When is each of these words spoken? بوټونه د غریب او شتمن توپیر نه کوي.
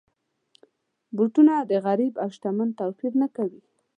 بوټونه 1.15 1.53
د 1.69 1.71
غریب 1.85 2.13
او 2.23 2.29
شتمن 2.35 2.69
توپیر 2.79 3.11
نه 3.21 3.27
کوي. 3.35 3.61